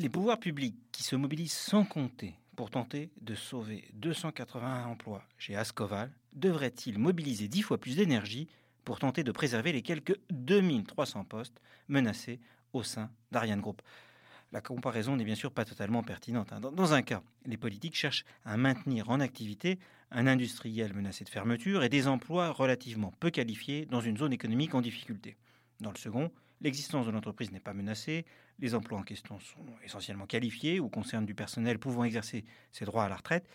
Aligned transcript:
Les 0.00 0.08
pouvoirs 0.08 0.40
publics 0.40 0.78
qui 0.92 1.02
se 1.02 1.14
mobilisent 1.14 1.52
sans 1.52 1.84
compter 1.84 2.34
pour 2.56 2.70
tenter 2.70 3.10
de 3.20 3.34
sauver 3.34 3.86
281 3.92 4.86
emplois 4.86 5.22
chez 5.36 5.56
Ascoval 5.56 6.10
devraient-ils 6.32 6.98
mobiliser 6.98 7.48
dix 7.48 7.60
fois 7.60 7.76
plus 7.76 7.96
d'énergie 7.96 8.48
pour 8.86 8.98
tenter 8.98 9.24
de 9.24 9.30
préserver 9.30 9.72
les 9.72 9.82
quelques 9.82 10.18
2300 10.30 11.24
postes 11.24 11.60
menacés 11.88 12.40
au 12.72 12.82
sein 12.82 13.10
d'Ariane 13.30 13.60
Group? 13.60 13.82
La 14.52 14.62
comparaison 14.62 15.16
n'est 15.16 15.24
bien 15.24 15.34
sûr 15.34 15.52
pas 15.52 15.66
totalement 15.66 16.02
pertinente. 16.02 16.50
Hein. 16.54 16.60
Dans, 16.60 16.94
un 16.94 17.02
cas, 17.02 17.22
les 17.44 17.58
politiques 17.58 17.94
cherchent 17.94 18.24
à 18.46 18.56
maintenir 18.56 19.10
en 19.10 19.20
activité 19.20 19.78
un 20.10 20.26
industriel 20.26 20.94
menacé 20.94 21.24
de 21.24 21.28
fermeture 21.28 21.84
et 21.84 21.90
des 21.90 22.08
emplois 22.08 22.52
relativement 22.52 23.12
peu 23.20 23.28
qualifiés 23.28 23.84
dans 23.84 24.00
une 24.00 24.16
zone 24.16 24.32
économique 24.32 24.74
en 24.74 24.80
difficulté. 24.80 25.36
Dans 25.80 25.92
le 25.92 25.98
second, 25.98 26.30
l'existence 26.60 27.06
de 27.06 27.10
l'entreprise 27.10 27.52
n'est 27.52 27.60
pas 27.60 27.74
menacée, 27.74 28.24
les 28.58 28.74
emplois 28.74 28.98
en 28.98 29.02
question 29.02 29.38
sont 29.40 29.64
essentiellement 29.84 30.26
qualifiés 30.26 30.80
ou 30.80 30.88
concernent 30.88 31.26
du 31.26 31.34
personnel 31.34 31.78
pouvant 31.78 32.04
exercer 32.04 32.44
ses 32.72 32.84
droits 32.84 33.04
à 33.04 33.08
la 33.08 33.16
retraite, 33.16 33.48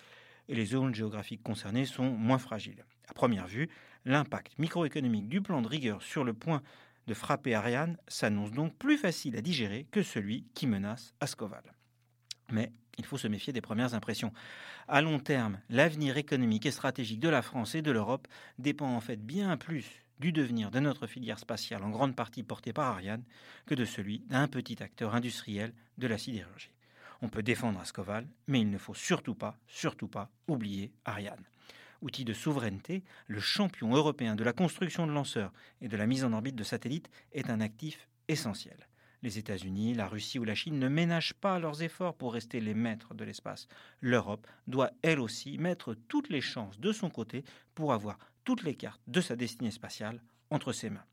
et 0.47 0.55
les 0.55 0.65
zones 0.65 0.93
géographiques 0.93 1.43
concernées 1.43 1.85
sont 1.85 2.09
moins 2.11 2.37
fragiles. 2.37 2.85
À 3.07 3.13
première 3.13 3.47
vue, 3.47 3.69
l'impact 4.05 4.57
microéconomique 4.59 5.27
du 5.27 5.41
plan 5.41 5.61
de 5.61 5.67
rigueur 5.67 6.01
sur 6.01 6.23
le 6.23 6.33
point 6.33 6.61
de 7.07 7.13
frapper 7.13 7.53
Ariane 7.53 7.97
s'annonce 8.07 8.51
donc 8.51 8.75
plus 8.75 8.97
facile 8.97 9.35
à 9.37 9.41
digérer 9.41 9.85
que 9.91 10.03
celui 10.03 10.45
qui 10.53 10.67
menace 10.67 11.13
Ascoval. 11.19 11.63
Mais 12.51 12.71
il 12.97 13.05
faut 13.05 13.17
se 13.17 13.27
méfier 13.27 13.53
des 13.53 13.61
premières 13.61 13.93
impressions. 13.93 14.33
À 14.87 15.01
long 15.01 15.19
terme, 15.19 15.59
l'avenir 15.69 16.17
économique 16.17 16.65
et 16.65 16.71
stratégique 16.71 17.19
de 17.19 17.29
la 17.29 17.41
France 17.41 17.75
et 17.75 17.81
de 17.81 17.91
l'Europe 17.91 18.27
dépend 18.59 18.95
en 18.95 19.01
fait 19.01 19.23
bien 19.23 19.57
plus 19.57 20.04
du 20.19 20.31
devenir 20.31 20.71
de 20.71 20.79
notre 20.79 21.07
filière 21.07 21.39
spatiale 21.39 21.83
en 21.83 21.89
grande 21.89 22.15
partie 22.15 22.43
portée 22.43 22.73
par 22.73 22.93
Ariane 22.93 23.23
que 23.65 23.75
de 23.75 23.85
celui 23.85 24.19
d'un 24.19 24.47
petit 24.47 24.81
acteur 24.81 25.15
industriel 25.15 25.73
de 25.97 26.07
la 26.07 26.17
sidérurgie. 26.17 26.71
On 27.21 27.29
peut 27.29 27.43
défendre 27.43 27.79
Ascoval, 27.79 28.27
mais 28.47 28.61
il 28.61 28.69
ne 28.69 28.77
faut 28.77 28.93
surtout 28.93 29.35
pas, 29.35 29.57
surtout 29.67 30.07
pas 30.07 30.29
oublier 30.47 30.91
Ariane 31.05 31.45
outil 32.01 32.23
de 32.23 32.33
souveraineté, 32.33 33.03
le 33.27 33.39
champion 33.39 33.93
européen 33.93 34.35
de 34.35 34.43
la 34.43 34.53
construction 34.53 35.07
de 35.07 35.11
lanceurs 35.11 35.51
et 35.81 35.87
de 35.87 35.97
la 35.97 36.05
mise 36.05 36.23
en 36.23 36.33
orbite 36.33 36.55
de 36.55 36.63
satellites 36.63 37.09
est 37.31 37.49
un 37.49 37.61
actif 37.61 38.07
essentiel. 38.27 38.87
Les 39.25 39.39
États-Unis, 39.39 39.95
la 39.95 40.07
Russie 40.07 40.37
ou 40.37 40.43
la 40.43 40.53
Chine 40.53 40.77
ne 40.77 40.87
ménagent 40.87 41.33
pas 41.33 41.57
leurs 41.57 41.81
efforts 41.81 42.13
pour 42.13 42.33
rester 42.33 42.59
les 42.59 42.75
maîtres 42.75 43.15
de 43.15 43.23
l'espace. 43.23 43.67
L'Europe 43.99 44.45
doit 44.67 44.91
elle 45.01 45.19
aussi 45.19 45.57
mettre 45.57 45.95
toutes 45.95 46.29
les 46.29 46.41
chances 46.41 46.79
de 46.79 46.91
son 46.91 47.09
côté 47.09 47.43
pour 47.73 47.91
avoir 47.91 48.19
toutes 48.43 48.61
les 48.61 48.75
cartes 48.75 49.01
de 49.07 49.21
sa 49.21 49.35
destinée 49.35 49.71
spatiale 49.71 50.21
entre 50.51 50.73
ses 50.73 50.91
mains. 50.91 51.07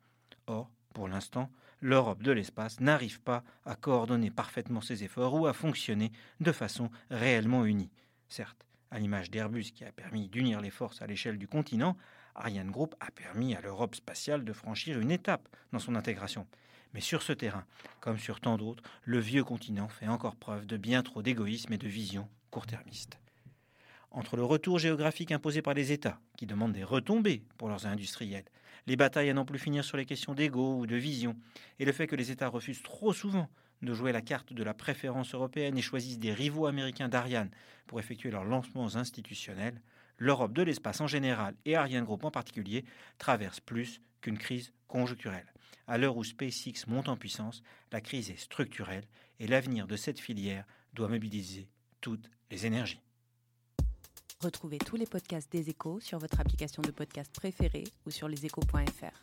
Or, 0.47 0.71
pour 0.93 1.09
l'instant, 1.09 1.51
l'Europe 1.81 2.23
de 2.23 2.33
l'espace 2.33 2.81
n'arrive 2.81 3.19
pas 3.23 3.45
à 3.65 3.77
coordonner 3.77 4.31
parfaitement 4.31 4.83
ses 4.83 5.05
efforts 5.05 5.33
ou 5.33 5.47
à 5.47 5.55
fonctionner 5.55 6.13
de 6.41 6.53
façon 6.53 6.91
réellement 7.09 7.65
unie. 7.65 7.91
Certes, 8.29 8.67
à 8.91 8.99
l'image 8.99 9.31
d'Airbus 9.31 9.73
qui 9.75 9.85
a 9.85 9.93
permis 9.93 10.29
d'unir 10.29 10.61
les 10.61 10.69
forces 10.69 11.01
à 11.01 11.07
l'échelle 11.07 11.39
du 11.39 11.49
continent, 11.49 11.97
Ariane 12.35 12.73
Group 12.73 12.95
a 13.01 13.11
permis 13.11 13.55
à 13.55 13.63
l'Europe 13.63 13.95
spatiale 13.95 14.45
de 14.45 14.53
franchir 14.53 15.01
une 15.01 15.11
étape 15.11 15.49
dans 15.73 15.79
son 15.79 15.95
intégration. 15.95 16.47
Mais 16.95 17.01
sur 17.01 17.23
ce 17.23 17.33
terrain, 17.33 17.65
comme 18.01 18.19
sur 18.19 18.41
tant 18.41 18.57
d'autres, 18.57 18.83
le 19.05 19.19
vieux 19.19 19.45
continent 19.45 19.89
fait 19.89 20.09
encore 20.09 20.37
preuve 20.37 20.67
de 20.67 20.77
bien 20.77 21.03
trop 21.03 21.23
d'égoïsme 21.23 21.73
et 21.73 21.79
de 21.79 21.89
vision 21.89 22.29
court-termiste. 22.51 23.19
Entre 24.11 24.37
le 24.37 24.45
retour 24.45 24.79
géographique 24.79 25.33
imposé 25.33 25.63
par 25.63 25.73
les 25.73 25.91
États, 25.91 26.21
qui 26.37 26.47
demandent 26.47 26.75
des 26.75 26.85
retombées 26.85 27.45
pour 27.57 27.69
leurs 27.69 27.87
industriels, 27.87 28.45
les 28.87 28.97
batailles 28.97 29.31
à 29.31 29.35
n'en 29.35 29.47
plus 29.47 29.59
finir 29.59 29.85
sur 29.85 29.97
les 29.97 30.05
questions 30.05 30.35
d'ego 30.35 30.81
ou 30.81 30.87
de 30.87 30.97
vision, 30.97 31.37
et 31.79 31.85
le 31.85 31.93
fait 31.93 32.07
que 32.07 32.17
les 32.17 32.31
États 32.31 32.49
refusent 32.49 32.83
trop 32.83 33.13
souvent 33.13 33.49
de 33.81 33.95
jouer 33.95 34.13
la 34.13 34.21
carte 34.21 34.53
de 34.53 34.63
la 34.63 34.75
préférence 34.75 35.35
européenne 35.35 35.79
et 35.79 35.83
choisissent 35.83 36.19
des 36.19 36.33
rivaux 36.33 36.67
américains 36.67 37.09
d'Ariane 37.09 37.51
pour 37.87 38.01
effectuer 38.01 38.31
leurs 38.31 38.45
lancements 38.45 38.97
institutionnels, 38.97 39.81
l'Europe 40.19 40.53
de 40.53 40.63
l'espace 40.63 41.01
en 41.01 41.07
général 41.07 41.55
et 41.65 41.75
Ariane 41.75 42.05
Group 42.05 42.25
en 42.25 42.31
particulier 42.31 42.85
traversent 43.19 43.61
plus 43.61 44.01
qu'une 44.23 44.39
crise 44.39 44.73
conjoncturelle. 44.89 45.53
À 45.87 45.99
l'heure 45.99 46.17
où 46.17 46.25
SpaceX 46.25 46.87
monte 46.87 47.09
en 47.09 47.17
puissance, 47.17 47.63
la 47.91 48.01
crise 48.01 48.31
est 48.31 48.37
structurelle 48.37 49.05
et 49.39 49.47
l'avenir 49.47 49.87
de 49.87 49.97
cette 49.97 50.21
filière 50.21 50.65
doit 50.95 51.09
mobiliser 51.09 51.69
toutes 52.01 52.31
les 52.51 52.65
énergies. 52.65 53.01
Retrouvez 54.41 54.79
tous 54.79 54.97
les 54.97 55.07
podcasts 55.07 55.53
des 55.53 55.71
échos 55.71 56.01
sur 56.01 56.19
votre 56.19 56.41
application 56.41 56.83
de 56.83 56.91
podcast 56.91 57.33
préférée 57.33 57.85
ou 58.07 58.11
sur 58.11 58.29
leséchos.fr. 58.29 59.23